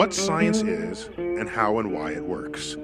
What 0.00 0.14
science 0.14 0.62
is 0.62 1.10
and 1.16 1.48
how 1.48 1.80
and 1.80 1.90
why 1.92 2.12
it 2.12 2.24
works. 2.24 2.76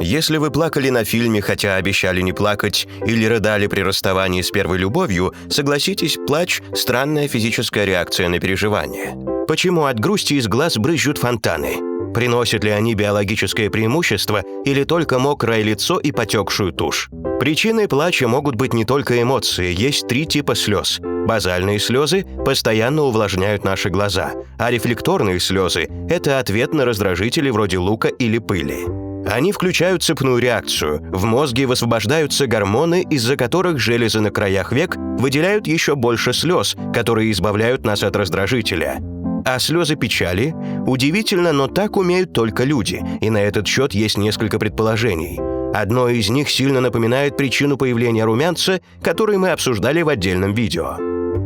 Если 0.00 0.36
вы 0.36 0.50
плакали 0.50 0.90
на 0.90 1.04
фильме, 1.04 1.40
хотя 1.40 1.74
обещали 1.74 2.20
не 2.20 2.32
плакать, 2.32 2.86
или 3.04 3.24
рыдали 3.24 3.66
при 3.66 3.80
расставании 3.80 4.42
с 4.42 4.50
первой 4.50 4.78
любовью, 4.78 5.34
согласитесь, 5.50 6.18
плач– 6.26 6.62
странная 6.74 7.26
физическая 7.26 7.84
реакция 7.84 8.28
на 8.28 8.38
переживание. 8.38 9.16
Почему 9.48 9.86
от 9.86 9.98
грусти 9.98 10.34
из 10.34 10.46
глаз 10.46 10.78
брызжут 10.78 11.18
фонтаны? 11.18 12.12
Приносят 12.14 12.62
ли 12.62 12.70
они 12.70 12.94
биологическое 12.94 13.70
преимущество 13.70 14.42
или 14.64 14.84
только 14.84 15.18
мокрое 15.18 15.62
лицо 15.62 15.98
и 15.98 16.12
потекшую 16.12 16.72
тушь? 16.72 17.08
Причиной 17.40 17.88
плача 17.88 18.28
могут 18.28 18.54
быть 18.54 18.72
не 18.72 18.84
только 18.84 19.20
эмоции, 19.20 19.74
есть 19.76 20.06
три 20.06 20.26
типа 20.26 20.54
слез. 20.54 21.00
Базальные 21.26 21.78
слезы 21.78 22.26
постоянно 22.44 23.02
увлажняют 23.02 23.64
наши 23.64 23.88
глаза, 23.88 24.32
а 24.58 24.70
рефлекторные 24.70 25.40
слезы– 25.40 25.88
это 26.08 26.38
ответ 26.38 26.74
на 26.74 26.84
раздражители 26.84 27.50
вроде 27.50 27.78
лука 27.78 28.08
или 28.08 28.38
пыли. 28.38 28.84
Они 29.26 29.52
включают 29.52 30.02
цепную 30.02 30.38
реакцию. 30.38 31.00
В 31.10 31.24
мозге 31.24 31.66
высвобождаются 31.66 32.46
гормоны, 32.46 33.06
из-за 33.10 33.36
которых 33.36 33.78
железы 33.78 34.20
на 34.20 34.30
краях 34.30 34.70
век 34.70 34.96
выделяют 34.96 35.66
еще 35.66 35.94
больше 35.94 36.34
слез, 36.34 36.76
которые 36.92 37.32
избавляют 37.32 37.86
нас 37.86 38.02
от 38.02 38.16
раздражителя. 38.16 38.98
А 39.46 39.58
слезы 39.58 39.96
печали? 39.96 40.54
Удивительно, 40.86 41.52
но 41.52 41.68
так 41.68 41.96
умеют 41.96 42.32
только 42.32 42.64
люди, 42.64 43.02
и 43.20 43.30
на 43.30 43.38
этот 43.38 43.66
счет 43.66 43.94
есть 43.94 44.18
несколько 44.18 44.58
предположений. 44.58 45.38
Одно 45.74 46.08
из 46.08 46.30
них 46.30 46.48
сильно 46.50 46.80
напоминает 46.80 47.36
причину 47.36 47.76
появления 47.76 48.24
румянца, 48.24 48.80
который 49.02 49.38
мы 49.38 49.50
обсуждали 49.50 50.02
в 50.02 50.08
отдельном 50.08 50.54
видео. 50.54 50.96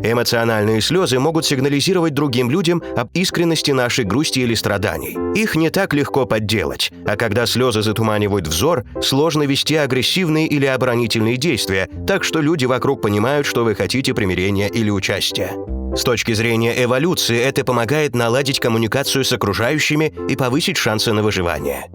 Эмоциональные 0.04 0.82
слезы 0.82 1.18
могут 1.18 1.46
сигнализировать 1.46 2.12
другим 2.12 2.50
людям 2.50 2.82
об 2.94 3.08
искренности 3.14 3.70
нашей 3.70 4.04
грусти 4.04 4.40
или 4.40 4.52
страданий. 4.52 5.16
Их 5.34 5.56
не 5.56 5.70
так 5.70 5.94
легко 5.94 6.26
подделать, 6.26 6.92
а 7.06 7.16
когда 7.16 7.46
слезы 7.46 7.80
затуманивают 7.80 8.46
взор, 8.46 8.84
сложно 9.00 9.44
вести 9.44 9.76
агрессивные 9.76 10.46
или 10.46 10.66
оборонительные 10.66 11.38
действия, 11.38 11.88
так 12.06 12.22
что 12.22 12.40
люди 12.42 12.66
вокруг 12.66 13.00
понимают, 13.00 13.46
что 13.46 13.64
вы 13.64 13.74
хотите 13.74 14.12
примирения 14.12 14.68
или 14.68 14.90
участия. 14.90 15.52
С 15.96 16.04
точки 16.04 16.34
зрения 16.34 16.84
эволюции 16.84 17.40
это 17.40 17.64
помогает 17.64 18.14
наладить 18.14 18.60
коммуникацию 18.60 19.24
с 19.24 19.32
окружающими 19.32 20.12
и 20.28 20.36
повысить 20.36 20.76
шансы 20.76 21.14
на 21.14 21.22
выживание. 21.22 21.86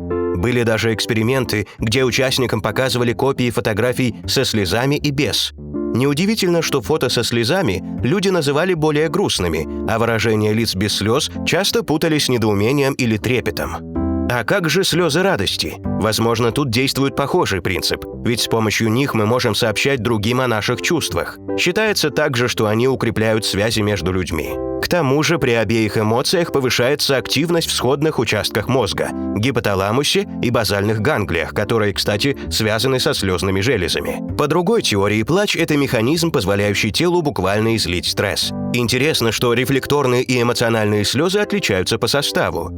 Были 0.43 0.63
даже 0.63 0.93
эксперименты, 0.93 1.67
где 1.79 2.03
участникам 2.03 2.59
показывали 2.59 3.13
копии 3.13 3.49
фотографий 3.49 4.13
со 4.27 4.43
слезами 4.43 4.95
и 4.95 5.09
без. 5.09 5.53
Неудивительно, 5.55 6.61
что 6.61 6.81
фото 6.81 7.07
со 7.07 7.23
слезами 7.23 7.81
люди 8.03 8.27
называли 8.27 8.73
более 8.73 9.07
грустными, 9.07 9.65
а 9.89 9.97
выражения 9.97 10.51
лиц 10.51 10.75
без 10.75 10.97
слез 10.97 11.31
часто 11.45 11.81
путали 11.81 12.17
с 12.17 12.27
недоумением 12.27 12.91
или 12.95 13.15
трепетом. 13.15 14.02
А 14.29 14.43
как 14.43 14.69
же 14.69 14.83
слезы 14.83 15.21
радости? 15.21 15.75
Возможно, 15.83 16.51
тут 16.51 16.69
действует 16.69 17.15
похожий 17.15 17.61
принцип, 17.61 18.05
ведь 18.23 18.41
с 18.41 18.47
помощью 18.47 18.89
них 18.89 19.13
мы 19.13 19.25
можем 19.25 19.53
сообщать 19.53 20.01
другим 20.01 20.41
о 20.41 20.47
наших 20.47 20.81
чувствах. 20.81 21.37
Считается 21.57 22.09
также, 22.09 22.47
что 22.47 22.67
они 22.67 22.87
укрепляют 22.87 23.45
связи 23.45 23.81
между 23.81 24.11
людьми. 24.11 24.51
К 24.81 24.87
тому 24.89 25.23
же 25.23 25.39
при 25.39 25.51
обеих 25.51 25.97
эмоциях 25.97 26.51
повышается 26.51 27.15
активность 27.15 27.69
в 27.69 27.73
сходных 27.73 28.19
участках 28.19 28.67
мозга– 28.67 29.09
гипоталамусе 29.37 30.27
и 30.41 30.49
базальных 30.49 30.99
ганглиях, 30.99 31.53
которые, 31.53 31.93
кстати, 31.93 32.37
связаны 32.51 32.99
со 32.99 33.13
слезными 33.13 33.61
железами. 33.61 34.21
По 34.37 34.47
другой 34.47 34.81
теории, 34.81 35.23
плач– 35.23 35.55
это 35.57 35.77
механизм, 35.77 36.31
позволяющий 36.31 36.91
телу 36.91 37.21
буквально 37.21 37.75
излить 37.77 38.07
стресс. 38.07 38.51
Интересно, 38.73 39.31
что 39.31 39.53
рефлекторные 39.53 40.23
и 40.23 40.41
эмоциональные 40.41 41.05
слезы 41.05 41.39
отличаются 41.39 41.97
по 41.97 42.07
составу. 42.07 42.71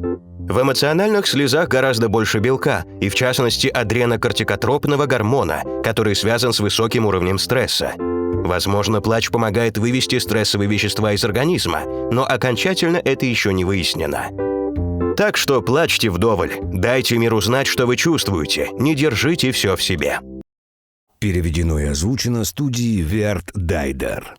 В 0.48 0.62
эмоциональных 0.62 1.26
слезах 1.26 1.70
гораздо 1.70 2.08
больше 2.08 2.38
белка, 2.38 2.86
и 3.02 3.10
в 3.10 3.16
частности 3.16 3.68
адренокортикотропного 3.68 5.08
гормона, 5.08 5.64
который 5.84 6.16
связан 6.16 6.54
с 6.54 6.60
высоким 6.60 7.08
уровнем 7.08 7.40
стресса. 7.40 7.94
Возможно, 7.98 9.02
плач 9.02 9.32
помогает 9.32 9.80
вывести 9.80 10.20
стрессовые 10.20 10.70
вещества 10.70 11.14
из 11.14 11.26
организма, 11.26 11.82
но 12.12 12.26
окончательно 12.26 12.98
это 12.98 13.26
еще 13.26 13.54
не 13.54 13.66
выяснено. 13.66 14.28
Так 15.18 15.36
что 15.36 15.64
плачьте 15.64 16.12
вдоволь, 16.12 16.54
дайте 16.62 17.18
миру 17.18 17.42
знать, 17.42 17.66
что 17.66 17.88
вы 17.88 17.96
чувствуете, 17.96 18.70
не 18.74 18.94
держите 18.94 19.52
все 19.52 19.76
в 19.76 19.82
себе. 19.82 20.20
Переведено 21.18 21.80
и 21.80 21.86
озвучено 21.86 22.44
студией 22.44 23.02
Верт 23.02 23.50
Дайдер. 23.56 24.36